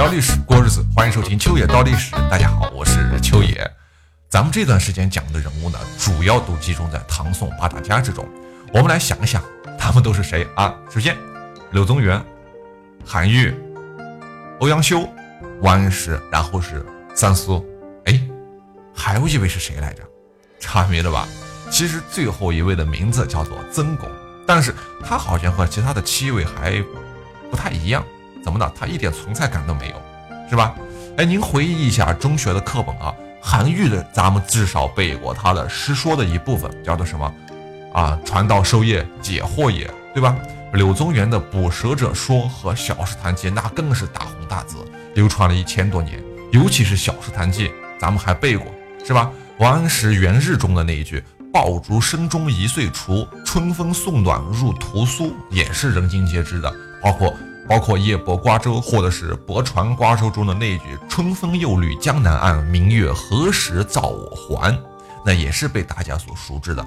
[0.00, 2.12] 聊历史过日子，欢迎收听秋野道历史。
[2.30, 3.70] 大家好，我是秋野。
[4.30, 8.26] 咱们这段时间讲的人物呢，主要都集中在唐宋八大家之中。
[8.72, 9.42] 我们来想一想，
[9.78, 10.74] 他们都是谁啊？
[10.90, 11.14] 首先，
[11.72, 12.18] 柳宗元、
[13.04, 13.54] 韩愈、
[14.60, 15.06] 欧阳修、
[15.60, 16.82] 王安石，然后是
[17.14, 17.62] 三苏。
[18.06, 18.18] 哎，
[18.94, 20.02] 还有一位是谁来着？
[20.58, 21.28] 差迷了吧？
[21.70, 24.08] 其实最后一位的名字叫做曾巩，
[24.46, 26.82] 但是他好像和其他的七位还
[27.50, 28.02] 不太一样。
[28.42, 28.72] 怎么的？
[28.78, 29.94] 他一点存在感都没有，
[30.48, 30.74] 是吧？
[31.16, 37.34] 哎，您回忆一下中学的课本啊，韩愈的咱们至少背过他的诗说的一部分，叫做什么？
[37.92, 40.36] 啊，传道授业解惑也，对吧？
[40.72, 44.76] 柳宗元的《捕蛇者说》和《小石潭记》那更是大红大紫，
[45.14, 46.22] 流传了一千多年。
[46.52, 47.68] 尤其是《小石潭记》，
[47.98, 48.66] 咱们还背过，
[49.04, 49.30] 是吧？
[49.58, 56.72] 王安石《元日》中的那一句“爆竹声中一岁除，春风送暖入屠苏”也是人尽皆知的。
[57.02, 57.34] 包括
[57.70, 64.76] 包括夜泊瓜洲，或者是泊船瓜洲中的那一句“春风又绿江南岸，明月何时照我还”，
[65.24, 66.84] 那也是被大家所熟知的。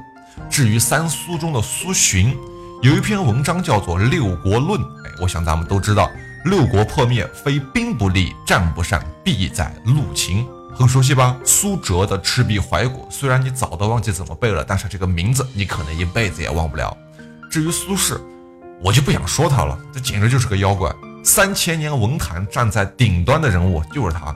[0.49, 2.35] 至于三苏中的苏洵，
[2.81, 6.11] 有一篇文章叫做《六国论》，哎，我想咱们都知道，
[6.43, 11.37] 六国破灭非兵不利，战不善，必在陆秦，很熟悉吧？
[11.45, 16.93] 苏辙的《赤壁怀古》，虽然你早都忘记怎么背了，但是这个名字你可能一辈子也忘不了。
[17.49, 18.19] 至于苏轼，
[18.83, 20.93] 我就不想说他了，这简直就是个妖怪。
[21.23, 24.35] 三千年文坛站在顶端的人物就是他，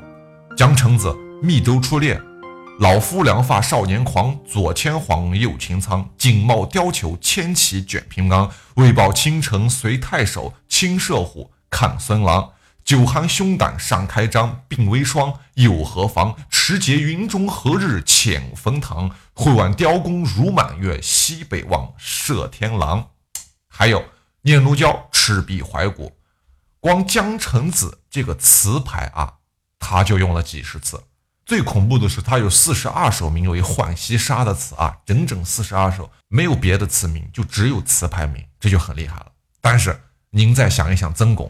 [0.56, 2.18] 江城子，密州出猎。
[2.80, 6.08] 老夫良发少年狂，左牵黄，右擎苍。
[6.18, 8.50] 锦帽貂裘，千骑卷平冈。
[8.76, 12.52] 为报倾城随太守，亲射虎，看孙郎。
[12.86, 16.34] 酒酣胸胆尚开张，鬓微霜又何妨？
[16.50, 19.12] 持节云中何日遣冯唐？
[19.34, 23.08] 会挽雕弓如满月，西北望，射天狼。
[23.68, 24.02] 还有
[24.42, 26.18] 念奴娇·赤壁怀古，
[26.80, 29.34] 光江城子这个词牌啊，
[29.80, 31.04] 他就用了几十次。
[31.46, 39.28] 最恐怖的是，他有四十二首名为《浣溪沙》的词啊，整整四十二首，没有别的词名，就只有词牌名，这就很厉害了。
[39.62, 39.98] 但是
[40.30, 41.50] 您再想一想，曾巩，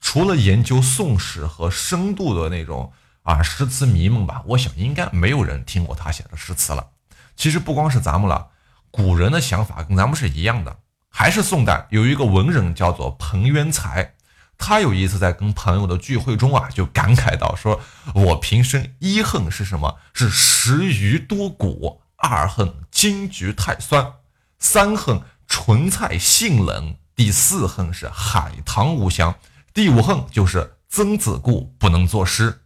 [0.00, 2.92] 除了研究宋史和深度的那种
[3.22, 6.90] 啊诗词迷们吧，我想应该没有人听过他写的诗词了。
[7.34, 8.48] 其实不光是咱们了，
[8.92, 10.76] 古人的想法跟咱们是一样的，
[11.18, 14.12] 还是宋代有一个文人叫做彭渊才。
[14.58, 17.80] 他有一次在跟朋友的聚会中啊，就感慨到说
[18.14, 19.96] ：“我平生一恨是什么？
[20.12, 24.04] 是食鱼多骨；二恨金桔太酸；
[24.58, 29.32] 三恨纯菜性冷；第四恨是海棠无香；
[29.72, 32.60] 第五恨就是曾子固不能作诗。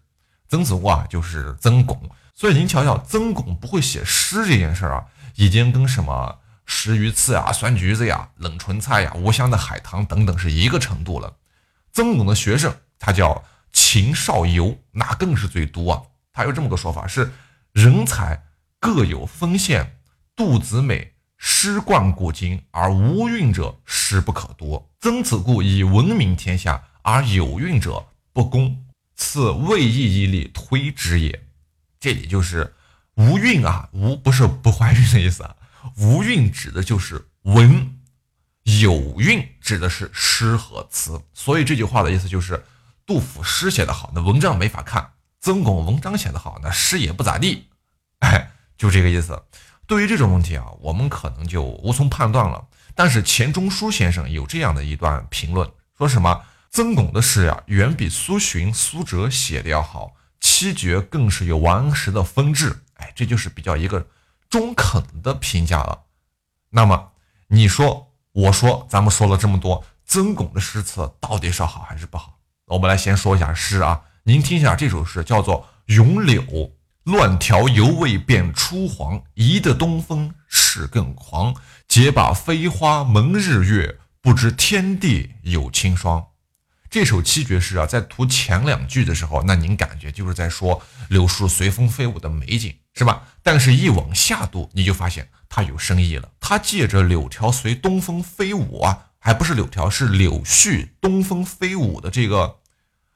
[0.48, 2.10] 曾子固啊，就是曾巩。
[2.34, 5.04] 所以您瞧瞧，曾巩不会写诗这件事儿啊，
[5.36, 6.39] 已经跟什么
[6.72, 11.36] 食鱼刺啊、酸橘子呀、冷纯菜呀、无香的海棠等等是一个程度了。”
[11.92, 16.00] 曾巩的学生，他叫秦少游，那更是最毒啊！
[16.32, 17.32] 他有这么个说法：是
[17.72, 18.44] 人才
[18.78, 19.98] 各有分限，
[20.36, 24.88] 杜子美诗冠古今，而无韵者诗不可多。
[25.00, 28.84] 曾子固以闻名天下，而有韵者不公，
[29.16, 31.42] 此未易一力推之也。
[31.98, 32.74] 这里就是
[33.16, 35.56] 无韵啊，无不是不怀孕的意思啊，
[35.96, 37.96] 无韵指的就是文。
[38.80, 42.62] 有韵指的是诗和词，所以这句话的意思就是，
[43.06, 45.02] 杜甫诗写得好，那文章没法看；
[45.40, 47.68] 曾巩文章写得好，那诗也不咋地。
[48.18, 49.42] 哎，就这个意思。
[49.86, 52.68] 对于这种问题啊，我们可能就无从判断了。
[52.94, 62.82] 但是钱钟书先生有这样的一段评论，说什么曾巩的诗呀，远比苏洵、苏辙写的要好，七绝更是有王安石的风致。
[62.96, 64.06] 哎，这就是比较一个
[64.50, 66.02] 中肯的评价了。
[66.68, 67.12] 那么
[67.48, 68.08] 你说？
[68.32, 72.38] 我说，咱们说了这么多，曾巩的诗词到底是好还是不好？
[72.66, 76.40] 我们来先说一下诗啊，您听一下这首诗，叫做《咏柳》：
[77.02, 81.52] 乱条犹未变初黄，宜得东风势更狂。
[81.88, 86.24] 结把飞花蒙日月，不知天地有清霜。
[86.88, 93.22] 这首七绝诗啊，在读前两句的时候，那您感觉就是在说柳树随风飞舞的美景，是吧？
[93.42, 95.28] 但是，一往下读，你就发现。
[95.52, 102.58] 它有深意了，它借着柳条随东风飞舞啊，还不是柳条，是柳絮东风飞舞的这个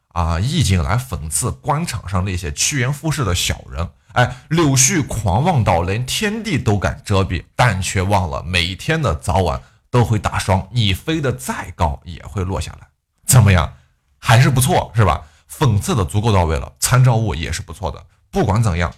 [0.08, 3.88] 啊意境来讽刺官场上那些趋炎附势的小人。
[4.14, 12.88] 哎，柳絮狂妄到连天地都敢遮蔽，但却忘了每天的早晚都会打霜，你飞得再高也会落下来。
[13.26, 13.74] 怎么样，
[14.18, 15.22] 还是不错，是吧？
[15.48, 18.04] 讽刺的足够到位了，参照物也是不错的。
[18.32, 18.92] 不管怎样。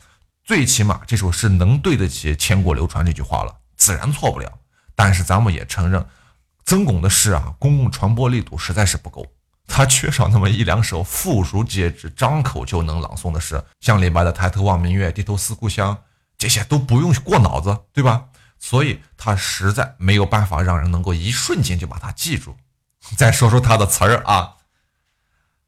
[0.46, 4.60] 最起码这首诗能对得起“千古流传”这句话了，自然错不了。
[4.94, 6.06] 但是咱们也承认，
[6.64, 9.26] 曾巩的诗啊，公共传播力度实在是不够。
[9.66, 15.98] 他缺少那么一两首妇孺皆知、张口就能朗诵的诗，像李白的“抬头望明月，低头思故乡”，
[16.38, 18.26] 这些都不用过脑子，对吧？
[18.60, 22.56] 所以他实在没有办法让人能够一瞬间就把它记住。
[23.16, 24.54] 再说说他的词儿啊，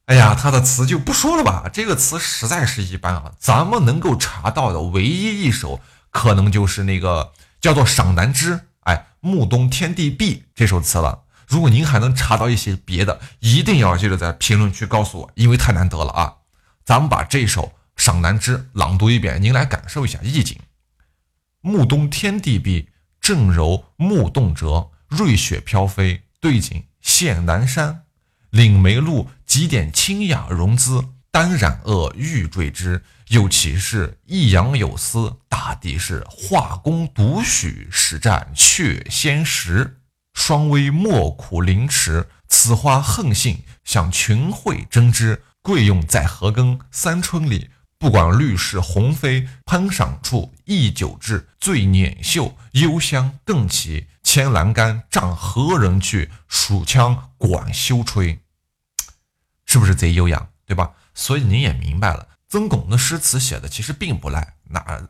[0.09, 3.33] 哎呀，他的词就不说了吧，这个词实在是一般啊。
[3.39, 11.25] 咱们能够查到的唯一一首，可能就是那个叫做《赏南枝》，哎，暮冬天地碧这首词了。
[11.47, 16.37] 如果您还能查到一些别的，一定要记得在评论区告诉我，因为太难得了啊。
[16.87, 17.67] 咱们把这首
[18.03, 20.59] 《赏南枝》朗读一遍，您来感受一下意境。
[21.61, 22.89] 暮冬天地碧，
[23.21, 28.05] 正柔木动辄，瑞雪飘飞，对景现南山。
[28.51, 33.03] 岭梅路几点清雅容姿，丹染萼玉缀之。
[33.29, 39.99] 又岂是抑扬有思，大抵是画工独许，实战却先识。
[40.33, 45.43] 双微莫苦凌迟，此花恨信向群卉争之。
[45.61, 46.81] 贵用在何耕？
[46.91, 47.69] 三春里。
[47.99, 54.07] 不管绿是红飞，喷赏处忆酒至，醉捻袖，幽香更齐。
[54.39, 56.31] 千栏杆仗何人去？
[56.47, 58.39] 数枪管休吹。
[59.67, 60.93] 是不是贼悠扬，对吧？
[61.13, 65.09] 所以您也明白了，曾巩的诗词写的其实并不赖，那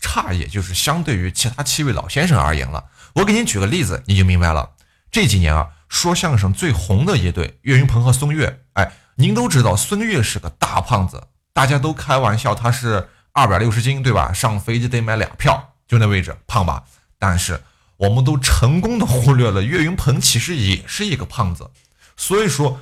[0.00, 2.86] 差也就是相对于其他七位老先生而言了。
[3.16, 4.70] 我给您举个例子，你就明白了。
[5.10, 11.28] 这几年啊，说相声最红的一对岳云鹏和孙越，哎，您都知道孙越是个大胖子。
[11.52, 14.32] 大家都开玩笑，他是二百六十斤，对吧？
[14.32, 16.84] 上飞机得买俩票，就那位置，胖吧？
[17.18, 17.62] 但是
[17.96, 21.70] 我们都成功的忽略了岳云鹏其实也是一个胖子，
[22.16, 22.80] 所以说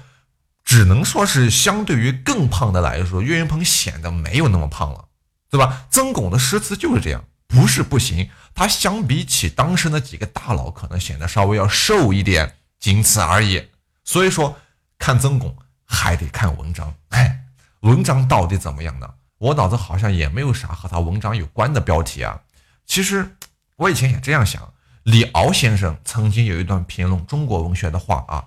[0.64, 5.06] 只能说是相对于更胖的来说，岳云鹏显得没有那么胖了，
[5.50, 5.86] 对吧？
[5.90, 13.68] 曾巩的诗词就是这样，不是不行，他相比起当时那几个大佬，可能显得稍微要瘦一点，仅此而已。
[14.04, 14.56] 所以说
[14.98, 17.38] 看曾巩还得看文章，哎。
[17.80, 19.10] 文章到底怎么样呢？
[19.38, 22.40] 我脑子好像也没有啥和他文章有关的标题啊。
[22.86, 23.34] 其实
[23.74, 24.72] 我以前也这样想。
[25.04, 28.44] 李敖先生曾经有一段评论中国文学的话啊：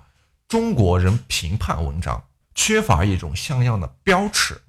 [0.48, 2.24] 中国人评判文章
[2.54, 4.62] 缺乏一种像样的标尺。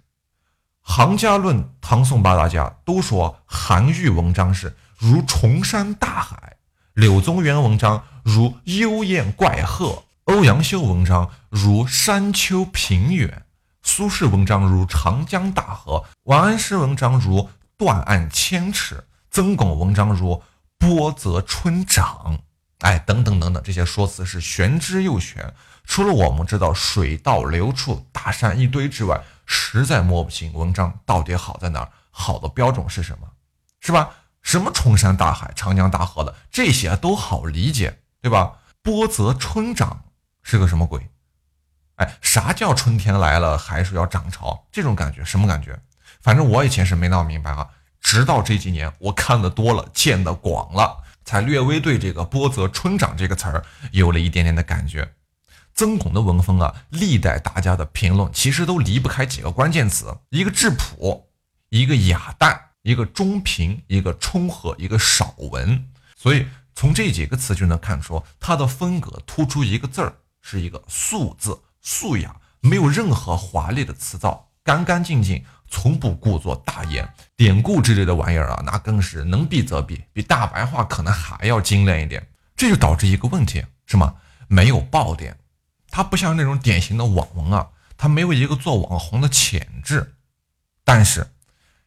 [0.80, 6.56] 行家论唐宋八大家都说韩愈文章是如崇山大海，
[6.94, 13.44] 柳宗元文章如幽燕怪鹤，欧阳修文章如山丘平原。
[13.82, 20.42] 苏轼文章如长江大河，王安石文章如断岸千尺，曾巩文章如
[20.78, 22.40] 波泽春长，
[22.80, 25.54] 哎，等等等等，这些说辞是玄之又玄。
[25.84, 33.28] 除了我们知道水到流处，大山一堆之外，实在摸不清文章到底好在哪儿，好的标准是什么，
[33.80, 34.10] 是吧？
[34.42, 38.58] 什么崇山大海、长江大河的，这些都好理解，对吧？
[38.82, 40.04] 波泽春长
[40.42, 41.08] 是个什么鬼？
[41.96, 44.66] 哎，啥叫春天来了，海水要涨潮？
[44.70, 45.80] 这种感觉什么感觉？
[46.20, 47.68] 反正我以前是没闹明白啊。
[48.06, 55.12] 直到这几年，我看的多了，见得广了，才略微对这个“波泽春长”这个词儿有了一点点的感觉。
[55.74, 61.26] 曾巩的文风啊，历代大家的评论其实都离不开几个关键词：一个质朴，
[61.70, 65.88] 一个雅淡，一个中平，一个冲和，一个少文。
[66.16, 71.60] 所以从这几个词就能看出，他的风格突出一个字儿，是一个素字。
[71.82, 77.08] 素雅，没有任何华丽的辞藻，干干净净，从不故作大言。
[77.36, 82.26] 典故之类的玩意儿啊，那更是能避则避，比大白话可能还要精炼一点。
[82.56, 84.14] 这就导致一个问题，是吗？
[84.48, 85.36] 没有爆点，
[85.90, 90.14] 它不像那种典型的网文啊，它没有一个做网红的潜质。
[90.84, 91.26] 但是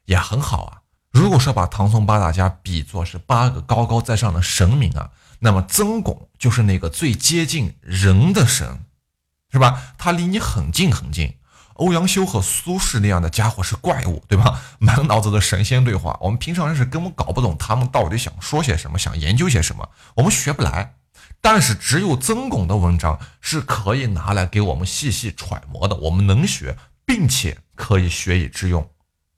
[0.05, 0.81] 也很好啊。
[1.11, 5.09] 如果说把唐宋八大家比作是八个高高在上的神明啊，
[5.39, 8.85] 那么曾巩就是那个最接近人的神。
[9.51, 9.95] 是吧？
[9.97, 11.33] 他离你很近很近。
[11.79, 14.61] 欧阳修和苏轼那样的家伙是怪物，对吧？
[14.79, 20.95] 满脑子的神仙对话，我们平常人是根本搞不懂他们到底想说些什么，想研究些什么，我们学不来。
[21.41, 28.89] 但是只有曾巩的文章是可以拿来给我们细细揣摩的，我们能学，并且可以学以致用，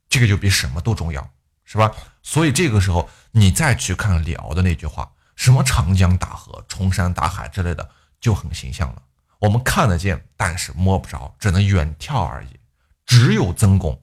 [0.10, 1.29] 这个就比什么都重要，
[1.63, 1.91] 是吧？
[2.24, 7.88] 所以这个时候你再去看李敖的那句话，什么长江大河、崇山大海之类的，
[8.19, 9.01] 就很形象了。
[9.41, 12.60] 我们看得见，但是摸不着，只能远眺而已。
[13.07, 14.00] 只有曾巩，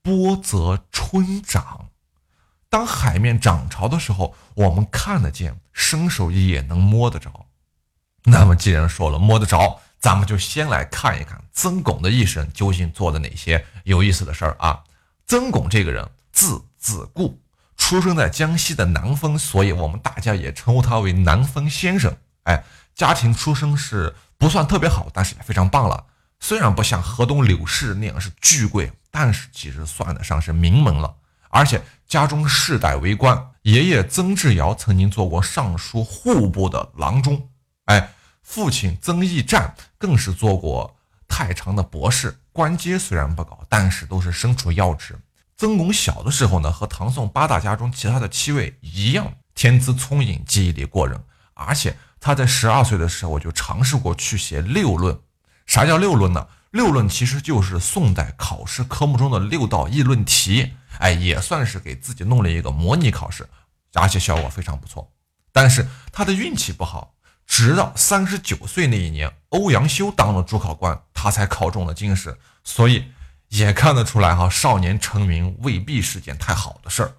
[0.00, 1.90] 波泽春涨。
[2.70, 7.46] 当海面涨潮的时候，我们看得见，伸手也能摸得着。
[8.24, 14.82] 那么，既然说了摸得着，咱们就先来看一看曾巩的一生究竟做了哪些有意思的事儿啊。
[15.26, 17.38] 曾巩这个人，字子固，
[17.76, 22.16] 出生在江西的南丰，所以我们大家也称呼他为南丰先生。
[22.44, 22.64] 哎，
[22.96, 24.16] 家庭出身是。
[24.38, 26.04] 不算特别好，但是也非常棒了。
[26.40, 31.16] 虽然不像河东柳氏那样是巨贵，但是其实算得上是名门了。
[31.48, 37.48] 而且家中世代为官，爷爷曾志尧曾经做过尚书户部的郎中，
[37.86, 38.10] 哎，
[38.42, 40.94] 父亲曾义战更是做过
[41.26, 45.18] 太常的博士，官阶虽然不高，但是都是身处要职。
[45.56, 51.18] 曾巩小的时候呢，和唐宋八大家中其他的七位一样，天资聪颖，记忆力过人，
[51.54, 51.96] 而且
[52.26, 55.16] 他在十二岁的时候就尝试过去写六论。
[55.64, 56.44] 啥叫六论呢？
[56.72, 63.48] 六论其实就是宋代考试科目中的六道议论题，哎，也算是给自己弄了一个模拟考试，
[63.94, 65.08] 而且效果非常不错。
[65.52, 67.14] 但是他的运气不好，
[67.46, 72.36] 直到三十九岁那一年，欧阳修当了主考官，他才考中了进士。
[72.64, 73.04] 所以。
[73.50, 77.14] 也看得出来哈，少年成名未必是件太好的事儿。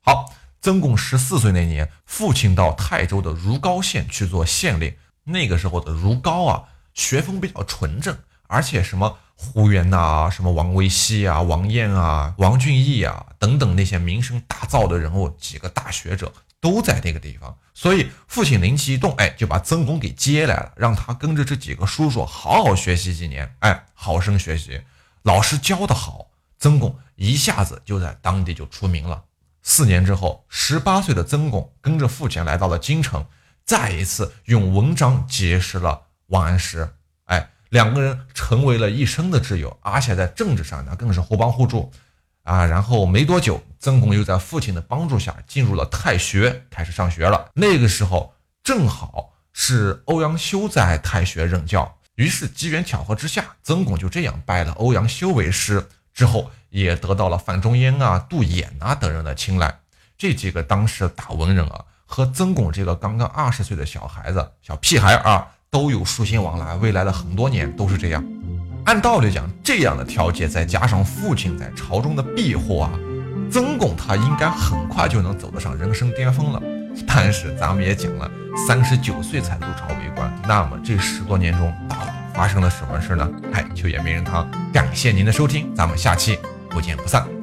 [0.00, 4.94] 好，曾巩十四岁那年，父亲到泰州的如皋县去做县令。
[5.28, 17.56] 那个时候的如皋啊，学风比较纯正，而且什么胡元呐、什么王维熙啊、王晏啊、王俊义啊等等那些名声大噪的人物，几个大学者都在那个地方。
[17.74, 24.80] 所以父亲灵机一动，哎，就把曾巩给接来了，让他跟着这几个叔叔好好学习几年，哎，好生学习。
[25.22, 29.24] 老师教的好，曾巩一下子就在当地就出名了。
[29.68, 33.26] 四年之后，十八岁的曾巩跟着父亲来到了京城，
[33.64, 36.88] 再一次用文章结识了王安石。
[37.24, 41.90] 哎，两个人成为了一生的挚友，而且在政治上呢更是互帮互助。
[42.44, 47.50] 啊，然后没多久，曾巩又在父亲的帮助下进入了太学，开始上学了。
[47.54, 51.98] 那个时候正好是欧阳修在太学任教。
[52.14, 59.80] 于是机缘巧合之下，曾巩就这样拜了欧阳修为师，之后也得到了范仲淹啊、杜衍啊等人的青睐。
[60.16, 66.74] 这几个当时的大文人啊，和曾巩这个刚刚二十岁的小孩子、小屁孩啊，都有书信往来。
[66.76, 68.24] 未来的很多年都是这样。
[68.86, 72.90] 按道理讲，这样的条件再加上父亲在朝中的庇护啊，
[73.52, 76.62] 曾巩他应该很快就能走得上人生巅峰了。
[77.06, 78.30] 但是咱们也讲了，
[78.66, 81.98] 三十九岁才入朝为官，那么这十多年中到
[82.36, 83.26] 发生了什么事呢？
[83.50, 86.38] 嗨，秋野名人堂，感谢您的收听，咱们下期
[86.68, 87.35] 不见不散。